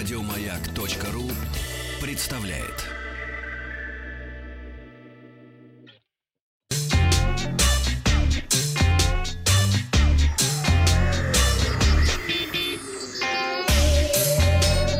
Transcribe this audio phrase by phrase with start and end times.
[0.00, 1.30] Радиомаяк.ру
[2.00, 2.86] представляет.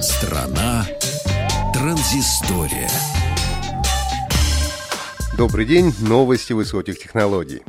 [0.02, 0.86] Страна
[1.73, 2.91] транзистория.
[5.38, 7.62] Добрый день, новости высоких технологий.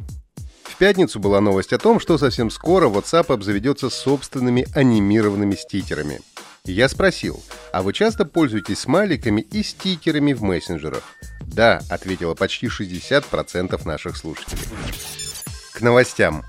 [0.64, 6.20] В пятницу была новость о том, что совсем скоро WhatsApp обзаведется собственными анимированными стикерами.
[6.66, 7.44] Я спросил,
[7.74, 11.04] а вы часто пользуетесь смайликами и стикерами в мессенджерах?
[11.42, 14.62] Да, ответило почти 60% наших слушателей.
[15.74, 16.44] К новостям.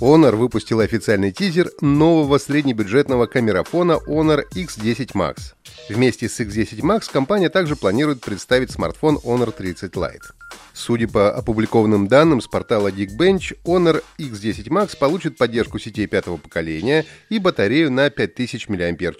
[0.00, 5.54] Honor выпустил официальный тизер нового среднебюджетного камерафона Honor X10 Max.
[5.88, 10.20] Вместе с X10 Max компания также планирует представить смартфон Honor 30 Lite.
[10.74, 17.06] Судя по опубликованным данным с портала Geekbench, Honor X10 Max получит поддержку сетей пятого поколения
[17.30, 19.16] и батарею на 5000 мАч.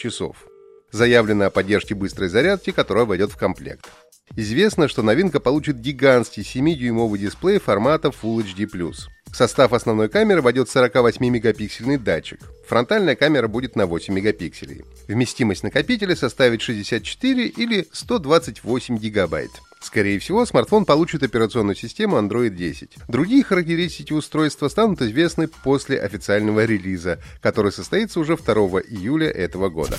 [0.92, 3.86] Заявлено о поддержке быстрой зарядки, которая войдет в комплект.
[4.34, 9.15] Известно, что новинка получит гигантский 7-дюймовый дисплей формата Full HD+.
[9.36, 12.40] В состав основной камеры войдет 48-мегапиксельный датчик.
[12.66, 14.86] Фронтальная камера будет на 8 мегапикселей.
[15.08, 19.50] Вместимость накопителя составит 64 или 128 гигабайт.
[19.82, 22.96] Скорее всего, смартфон получит операционную систему Android 10.
[23.08, 28.54] Другие характеристики устройства станут известны после официального релиза, который состоится уже 2
[28.88, 29.98] июля этого года.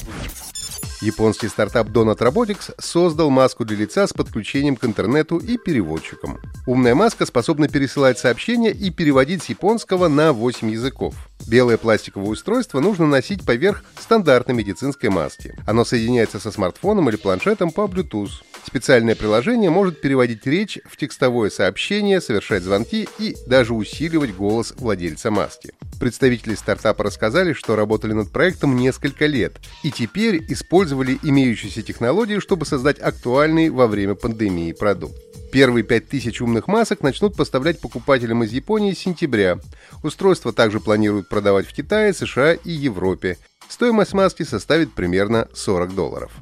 [1.02, 6.40] Японский стартап Donut Robotics создал маску для лица с подключением к интернету и переводчиком.
[6.66, 11.14] Умная маска способна пересылать сообщения и переводить с японского на 8 языков.
[11.48, 15.56] Белое пластиковое устройство нужно носить поверх стандартной медицинской маски.
[15.68, 18.32] Оно соединяется со смартфоном или планшетом по Bluetooth.
[18.68, 25.32] Специальное приложение может переводить речь в текстовое сообщение, совершать звонки и даже усиливать голос владельца
[25.32, 25.72] маски.
[26.02, 32.66] Представители стартапа рассказали, что работали над проектом несколько лет и теперь использовали имеющиеся технологии, чтобы
[32.66, 35.16] создать актуальный во время пандемии продукт.
[35.50, 39.60] Первые 5000 умных масок начнут поставлять покупателям из Японии с сентября.
[40.04, 43.38] Устройство также планируют продавать в Китае, США и Европе.
[43.70, 46.34] Стоимость маски составит примерно 40 долларов.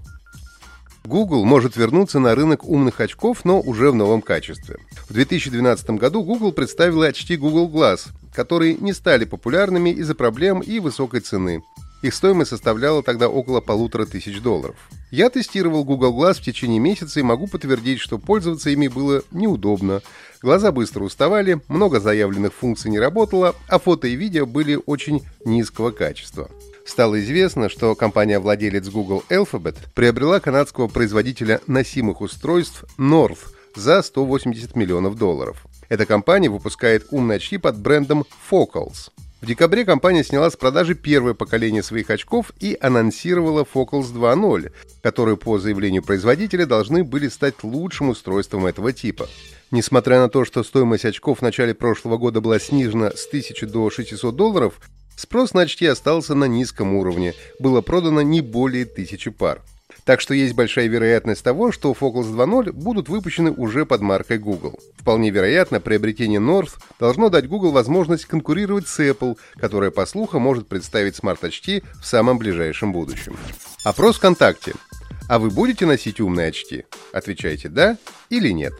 [1.05, 4.77] Google может вернуться на рынок умных очков, но уже в новом качестве.
[5.07, 10.79] В 2012 году Google представила очки Google Glass, которые не стали популярными из-за проблем и
[10.79, 11.61] высокой цены.
[12.01, 14.75] Их стоимость составляла тогда около полутора тысяч долларов.
[15.11, 20.01] Я тестировал Google Glass в течение месяца и могу подтвердить, что пользоваться ими было неудобно.
[20.41, 25.91] Глаза быстро уставали, много заявленных функций не работало, а фото и видео были очень низкого
[25.91, 26.49] качества
[26.85, 33.39] стало известно, что компания-владелец Google Alphabet приобрела канадского производителя носимых устройств North
[33.75, 35.65] за 180 миллионов долларов.
[35.89, 39.11] Эта компания выпускает умные очки под брендом Focals.
[39.41, 44.71] В декабре компания сняла с продажи первое поколение своих очков и анонсировала Focals 2.0,
[45.03, 49.27] которые по заявлению производителя должны были стать лучшим устройством этого типа.
[49.69, 53.89] Несмотря на то, что стоимость очков в начале прошлого года была снижена с 1000 до
[53.91, 54.79] 600 долларов,
[55.15, 59.61] Спрос на очки остался на низком уровне, было продано не более тысячи пар.
[60.03, 64.79] Так что есть большая вероятность того, что Focus 2.0 будут выпущены уже под маркой Google.
[64.97, 70.67] Вполне вероятно, приобретение North должно дать Google возможность конкурировать с Apple, которая, по слухам, может
[70.67, 73.35] представить смарт-очки в самом ближайшем будущем.
[73.83, 74.73] Опрос ВКонтакте.
[75.27, 76.85] А вы будете носить умные очки?
[77.11, 77.97] Отвечайте «да»
[78.29, 78.73] или «нет».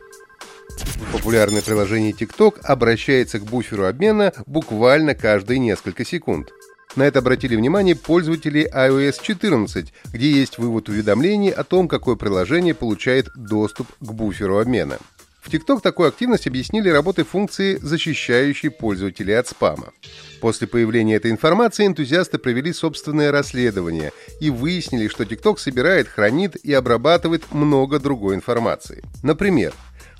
[1.11, 6.51] Популярное приложение TikTok обращается к буферу обмена буквально каждые несколько секунд.
[6.95, 12.73] На это обратили внимание пользователи iOS 14, где есть вывод уведомлений о том, какое приложение
[12.73, 14.97] получает доступ к буферу обмена.
[15.45, 19.93] В TikTok такую активность объяснили работой функции, защищающей пользователей от спама.
[20.41, 26.73] После появления этой информации энтузиасты провели собственное расследование и выяснили, что TikTok собирает, хранит и
[26.73, 29.03] обрабатывает много другой информации.
[29.21, 29.71] Например,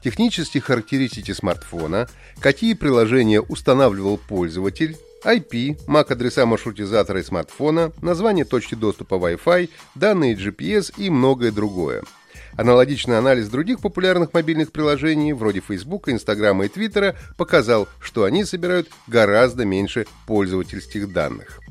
[0.05, 2.07] технические характеристики смартфона,
[2.39, 10.93] какие приложения устанавливал пользователь, IP, MAC-адреса маршрутизатора и смартфона, название точки доступа Wi-Fi, данные GPS
[10.95, 12.03] и многое другое.
[12.55, 18.87] Аналогичный анализ других популярных мобильных приложений, вроде Facebook, Instagram и Twitter, показал, что они собирают
[19.07, 21.61] гораздо меньше пользовательских данных.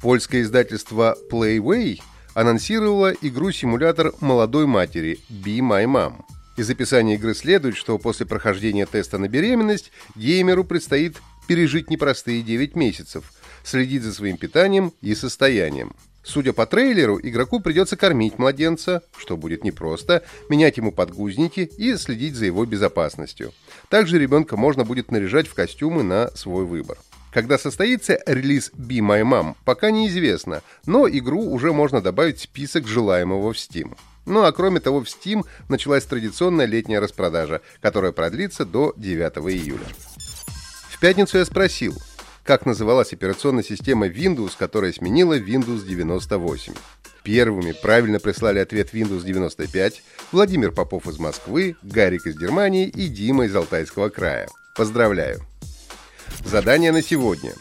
[0.00, 1.98] Польское издательство Playway
[2.34, 6.22] анонсировало игру-симулятор молодой матери Be My Mom.
[6.56, 11.16] Из описания игры следует, что после прохождения теста на беременность геймеру предстоит
[11.48, 13.32] пережить непростые 9 месяцев,
[13.64, 15.94] следить за своим питанием и состоянием.
[16.24, 22.36] Судя по трейлеру, игроку придется кормить младенца, что будет непросто, менять ему подгузники и следить
[22.36, 23.52] за его безопасностью.
[23.88, 26.98] Также ребенка можно будет наряжать в костюмы на свой выбор.
[27.32, 32.86] Когда состоится релиз Be My Mom, пока неизвестно, но игру уже можно добавить в список
[32.86, 33.96] желаемого в Steam.
[34.24, 39.20] Ну а кроме того, в Steam началась традиционная летняя распродажа, которая продлится до 9
[39.52, 39.86] июля.
[40.90, 41.96] В пятницу я спросил,
[42.44, 46.74] как называлась операционная система Windows, которая сменила Windows 98.
[47.22, 50.02] Первыми правильно прислали ответ Windows 95
[50.32, 54.48] Владимир Попов из Москвы, Гарик из Германии и Дима из Алтайского края.
[54.76, 55.40] Поздравляю!
[56.44, 57.52] Задание на сегодня.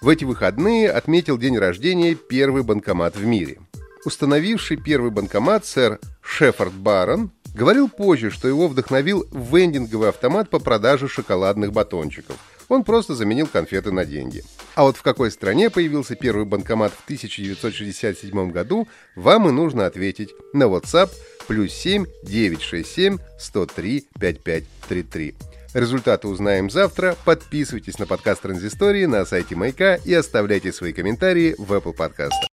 [0.00, 3.58] В эти выходные отметил день рождения первый банкомат в мире.
[4.08, 11.08] Установивший первый банкомат сэр Шеффорд Барон говорил позже, что его вдохновил вендинговый автомат по продаже
[11.08, 12.36] шоколадных батончиков–
[12.68, 14.44] он просто заменил конфеты на деньги.
[14.74, 20.30] А вот в какой стране появился первый банкомат в 1967 году, вам и нужно ответить
[20.52, 21.10] на WhatsApp
[21.46, 25.34] плюс 7 967 103 5533.
[25.74, 27.16] Результаты узнаем завтра.
[27.24, 32.57] Подписывайтесь на подкаст Транзистории на сайте Майка и оставляйте свои комментарии в Apple Podcast.